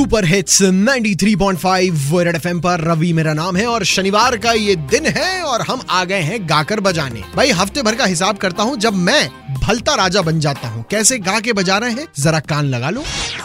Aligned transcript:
Super 0.00 0.24
hits 0.24 0.62
93.5 0.62 2.20
red 2.24 2.36
FM 2.36 2.60
पर 2.60 2.80
रवि 2.80 3.12
मेरा 3.12 3.32
नाम 3.34 3.56
है 3.56 3.66
और 3.66 3.84
शनिवार 3.84 4.36
का 4.36 4.52
ये 4.52 4.76
दिन 4.92 5.06
है 5.06 5.42
और 5.42 5.62
हम 5.62 5.82
आ 5.90 6.04
गए 6.04 6.20
हैं 6.20 6.38
गाकर 6.48 6.80
बजाने। 6.80 7.22
भाई 7.36 7.50
हफ़्ते 7.50 7.82
भर 7.82 7.94
का 7.94 8.04
हिसाब 8.04 8.36
करता 8.36 8.62
हूँ 8.62 8.76
जब 8.76 8.94
मैं 8.98 9.28
भलता 9.60 9.94
राजा 9.94 10.22
बन 10.22 10.40
जाता 10.40 10.68
हूँ। 10.68 10.84
कैसे 10.90 11.18
गा 11.18 11.38
के 11.40 11.52
बजा 11.52 11.76
रहे 11.78 11.90
हैं? 11.90 12.06
जरा 12.18 12.40
कान 12.40 12.64
लगा 12.64 12.90
लो। 12.90 13.04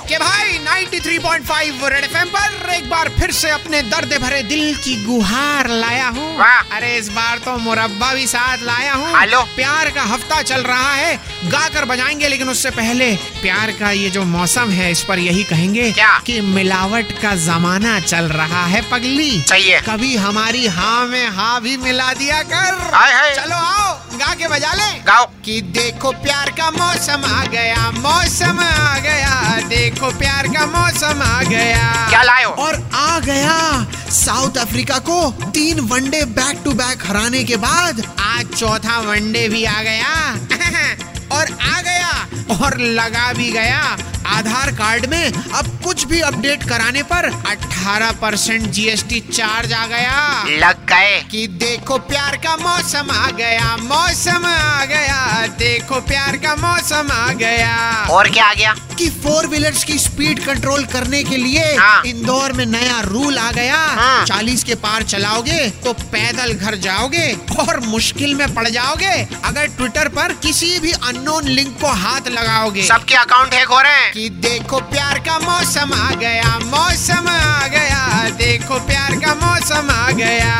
के 0.10 0.18
भाई 0.18 0.58
93.5 0.60 1.90
रेड 1.90 2.04
एफएम 2.04 2.30
पर 2.30 2.74
एक 2.74 2.90
बार 2.90 3.10
फिर 3.10 3.32
से 3.32 3.50
अपने 3.50 3.82
दर्द 3.82 4.14
भरे 4.22 4.42
दिल 4.44 4.76
की 4.76 4.96
गुहार 5.06 5.70
लाया 5.70 6.08
हूँ। 6.08 6.38
अरे 6.72 6.96
इस 6.98 7.10
बार 7.10 7.38
तो 7.38 7.58
मुरब्बा 7.58 8.14
भी 8.14 8.26
साथ 8.28 8.64
लाया 8.64 8.94
हूँ। 8.94 9.14
प्यार 9.56 9.90
का 9.90 10.04
हफ़्ता 10.04 10.42
चल 10.44 10.64
रहा 10.64 10.94
है। 10.94 11.16
गाकर 11.46 11.86
बजाएँगे 11.86 12.28
लेकिन 12.28 12.50
उससे 12.50 12.70
पहले 12.72 13.14
प्यार 13.42 13.72
का 13.72 13.92
ये 13.92 14.10
जो 14.10 14.24
मौसम 14.26 14.70
है 14.70 14.92
इस 14.92 15.04
पर 15.04 15.20
यही 15.20 15.44
कहेंगे 15.44 15.92
क्या? 15.92 16.18
कि 16.20 16.40
मिलावट 16.46 17.12
का 17.22 17.36
जमाना 17.36 18.00
चल 18.00 18.26
रहा 18.26 18.66
है 18.66 18.82
पगली। 18.92 19.42
सही 19.42 19.70
है। 19.70 19.82
कभी 19.82 20.16
हमारी 20.16 20.68
हाँ 20.68 21.06
में 21.06 21.30
हाँ 21.30 21.62
भी 21.62 21.78
मिला 21.78 22.14
दिया 22.14 22.44
कर। 22.44 22.92
हाय 22.94 23.14
हाय। 23.14 23.36
चलो 23.36 23.56
आओ 23.56 23.94
गा 23.94 24.34
के 24.34 24.48
बजा 24.48 24.74
ले। 24.74 25.00
गाओ। 25.00 25.26
कि 25.46 25.62
देखो 25.62 26.12
प्यार 26.12 26.50
का 26.50 26.72
मौसम 26.72 27.26
आ 27.26 27.44
गया 27.44 27.92
मौसम 27.92 28.60
आ 28.60 29.00
गया। 29.00 29.62
देखो 29.68 30.12
प्यार 30.12 30.48
का 30.48 30.66
मौसम 30.66 31.22
आ 31.22 31.42
गया। 31.44 32.10
क्या 32.10 32.24
लाए 32.24 32.44
हो? 32.44 32.52
और 32.52 32.90
आ 32.96 33.20
गया 33.20 33.86
साउथ 34.10 34.58
अफ्रीका 34.58 35.00
को 35.00 35.32
तीन 35.32 35.80
वनडे 35.80 36.26
बैक 36.26 36.62
टू 36.66 36.72
बैक 36.72 37.06
हराने 37.08 37.44
के 37.44 37.56
बाद। 37.56 38.16
आज 38.20 38.46
चौथा 38.46 39.00
वनडे 39.00 39.50
भी 39.50 39.66
आ 39.66 39.82
गया। 39.82 40.32
और 41.32 41.46
आ 41.62 41.82
गया 41.82 42.28
और 42.62 42.78
लगा 42.78 43.34
भी 43.34 43.52
गया। 43.52 43.98
आधार 44.26 44.72
कार्ड 44.72 45.06
में 45.06 45.34
अब 45.54 45.80
कुछ 45.84 46.06
भी 46.08 46.22
अपडेट 46.22 46.64
कराने 46.64 47.04
पर 47.04 47.30
18 47.48 48.12
परसेंट 48.12 48.62
जीएसटी 48.72 49.20
चार्ज 49.20 49.74
आ 49.74 49.86
गया। 49.86 50.44
लग 50.48 50.86
गए। 50.86 51.22
कि 51.32 51.48
देखो 51.48 51.98
प्यार 51.98 52.38
का 52.38 52.56
मौसम 52.58 53.12
आ 53.12 53.30
गया 53.32 53.78
मौसम 53.78 54.46
आ 54.46 54.86
गया 54.86 55.48
देखो 55.48 56.00
प्यार 56.02 56.38
का 56.38 56.56
मौसम 56.56 57.12
आ 57.12 57.28
गया। 57.34 58.08
और 58.10 58.30
क्या 58.30 58.46
आ 58.46 58.54
गया? 58.54 58.76
कि 58.98 59.10
फोर 59.10 59.48
व्हीलर्स 59.48 59.84
की 59.84 59.98
स्पीड 60.00 60.46
कंट्रोल 60.46 60.86
करने 60.86 61.24
के 61.24 61.38
लिए 61.38 61.76
हाँ। 61.76 62.04
इंदौर 62.06 62.52
में 62.54 62.66
नया 62.66 63.00
रूल 63.00 63.38
आ 63.38 63.52
गया। 63.52 63.76
हाँ। 63.76 64.26
चालीस 64.26 64.64
के 64.64 64.76
पार 64.76 65.04
चलाओगे 65.04 65.70
तो 65.70 65.94
पैदल 65.94 66.54
घर 66.54 66.76
जाओगे 66.76 67.32
और 67.60 67.80
मुश्किल 67.80 68.36
में 68.36 68.54
पड़ 68.56 68.68
जाओगे। 68.68 69.28
अगर 69.44 69.68
ट्विटर 69.68 70.08
पर 70.08 70.34
किसी 70.34 70.80
भी 70.80 70.92
अननोन 70.92 71.48
लिंक 71.48 71.78
को 71.82 71.88
हाथ 71.88 72.28
लगाओगे। 72.28 72.88
सबके 72.88 73.16
अकाउंट 73.16 73.54
हैक 73.54 73.68
हो 73.68 73.82
रहे 73.82 73.94
हैं। 73.94 74.12
कि 74.16 74.30
देखो 74.30 74.80
प्यार 74.80 75.20
का 75.20 75.40
मौसम 75.40 75.94
आ 75.94 76.10
गया 76.12 76.60
मौसम 76.60 77.28
आ 77.28 77.68
गया। 77.68 78.30
देखो 78.30 78.80
प्यार 78.80 79.16
का 79.16 79.34
मौसम 79.36 79.90
आ 79.92 80.12
गया। 80.12 80.56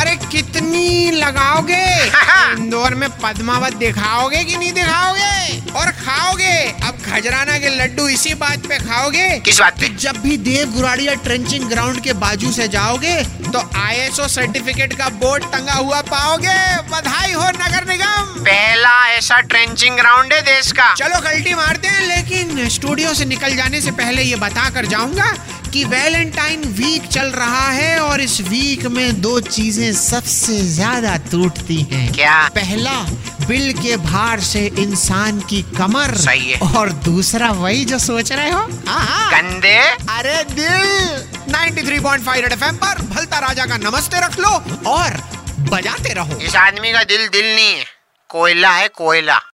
अरे 0.00 0.16
कितनी 0.32 1.10
लगाओगे? 1.10 1.84
इंदौर 2.62 2.94
में 2.94 3.08
पद्मावत 3.10 3.74
दिखाओगे 3.74 4.44
कि 4.44 4.56
नहीं 4.56 4.72
दिखाओगे? 4.72 5.60
और 5.70 5.90
खाओगे? 5.90 6.56
अब 6.86 6.98
खजराना 7.06 7.58
के 7.58 7.68
लड्डू 7.68 8.08
इसी 8.08 8.34
बात 8.34 8.66
पे 8.66 8.78
खाओगे 8.78 9.28
किस 9.38 9.60
बात 9.60 9.80
पे? 9.80 9.88
जब 9.88 10.16
भी 10.16 10.36
देव 10.36 10.72
गुराड़िया 10.72 11.14
ट्रेंचिंग 11.14 11.68
ग्राउंड 11.68 12.00
के 12.00 12.12
बाजू 12.12 12.52
से 12.52 12.68
जाओगे 12.68 13.24
तो 13.24 13.70
आईएसओ 13.76 14.28
सर्टिफिकेट 14.28 14.94
का 14.94 15.08
बोर्ड 15.08 15.44
टंगा 15.44 15.72
हुआ 15.72 16.00
पाओगे। 16.00 16.58
बधाई 16.90 17.32
हो 17.32 17.44
नगर 17.44 17.88
निगम। 17.88 18.23
ऐसा 19.34 19.40
ट्रेंचिंग 19.42 19.96
ग्राउंड 19.96 20.32
है 20.32 20.40
देश 20.42 20.70
का। 20.72 20.92
चलो 20.94 21.20
गलती 21.20 21.54
मारते 21.54 21.88
हैं 21.88 22.02
लेकिन 22.08 22.68
स्टूडियो 22.70 23.12
से 23.14 23.24
निकल 23.24 23.54
जाने 23.56 23.80
से 23.80 23.90
पहले 23.90 24.22
ये 24.22 24.36
बता 24.36 24.68
कर 24.70 24.86
जाऊँगा 24.86 25.30
कि 25.72 25.84
वैलेंटाइन 25.84 26.64
वीक 26.74 27.06
चल 27.08 27.30
रहा 27.34 27.66
है 27.68 27.98
और 28.00 28.20
इस 28.20 28.40
वीक 28.48 28.84
में 28.88 29.20
दो 29.20 29.38
चीज़ें 29.40 29.92
सबसे 29.92 30.58
ज़्यादा 30.66 31.16
टूटती 31.30 31.80
हैं। 31.92 32.12
क्या? 32.12 32.36
पहला 32.54 33.00
बिल 33.48 33.72
के 33.78 33.96
भार 34.04 34.40
से 34.42 34.64
इंसान 34.78 35.40
की 35.50 35.62
कमर 35.78 36.14
सही 36.18 36.50
है। 36.50 36.60
और 36.70 36.92
दूसरा 37.04 37.50
वही 37.54 37.84
जो 37.84 37.98
सोच 37.98 38.32
रहे 38.32 38.50
हो। 38.50 38.60
हाँ 38.88 39.30
गंदे। 39.32 39.76
अरे 40.10 40.42
दिल! 40.52 40.86
93.5 41.48 42.40
रेड 42.40 42.52
एफएम 42.52 42.76
पर 42.76 43.02
भलता 43.08 43.38
राजा 43.48 43.66
का 43.66 43.76
नमस्ते 43.80 44.20
रख 44.26 44.38
लो 44.38 44.54
और 44.92 45.20
बजाते 45.70 46.14
रहो। 46.14 46.38
इस 46.40 46.56
आदमी 46.58 46.92
का 46.92 47.04
दिल 47.04 47.28
दिल 47.28 47.54
नहीं 47.54 47.74
है। 47.74 47.92
कोयला 48.34 48.70
है 48.70 48.88
कोयला। 48.88 49.38